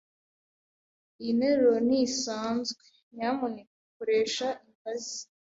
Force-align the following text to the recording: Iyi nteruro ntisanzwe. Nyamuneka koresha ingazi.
Iyi 1.19 1.31
nteruro 1.37 1.77
ntisanzwe. 1.87 2.81
Nyamuneka 3.15 3.73
koresha 3.95 4.47
ingazi. 4.67 5.17